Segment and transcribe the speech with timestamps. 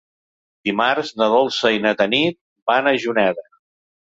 [0.69, 2.39] Dimarts na Dolça i na Tanit
[2.73, 3.47] van a Juneda.